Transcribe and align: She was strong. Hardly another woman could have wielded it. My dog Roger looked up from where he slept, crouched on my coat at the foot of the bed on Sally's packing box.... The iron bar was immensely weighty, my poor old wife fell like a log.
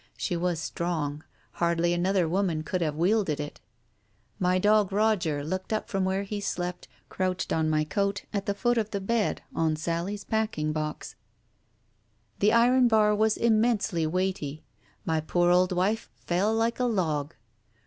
She 0.17 0.35
was 0.35 0.59
strong. 0.59 1.23
Hardly 1.51 1.93
another 1.93 2.27
woman 2.27 2.63
could 2.63 2.81
have 2.81 2.95
wielded 2.95 3.39
it. 3.39 3.59
My 4.39 4.57
dog 4.57 4.91
Roger 4.91 5.43
looked 5.43 5.71
up 5.71 5.89
from 5.89 6.05
where 6.05 6.23
he 6.23 6.39
slept, 6.41 6.87
crouched 7.07 7.53
on 7.53 7.69
my 7.69 7.83
coat 7.83 8.23
at 8.33 8.47
the 8.47 8.55
foot 8.55 8.79
of 8.79 8.89
the 8.89 8.99
bed 8.99 9.43
on 9.53 9.75
Sally's 9.75 10.23
packing 10.23 10.71
box.... 10.73 11.13
The 12.39 12.51
iron 12.51 12.87
bar 12.87 13.13
was 13.13 13.37
immensely 13.37 14.07
weighty, 14.07 14.63
my 15.05 15.19
poor 15.21 15.51
old 15.51 15.71
wife 15.71 16.09
fell 16.17 16.51
like 16.51 16.79
a 16.79 16.85
log. 16.85 17.35